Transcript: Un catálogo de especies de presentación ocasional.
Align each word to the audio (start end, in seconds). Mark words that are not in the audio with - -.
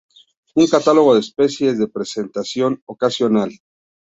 Un 0.55 0.65
catálogo 0.65 1.13
de 1.13 1.19
especies 1.19 1.77
de 1.77 1.87
presentación 1.87 2.81
ocasional. 2.87 3.51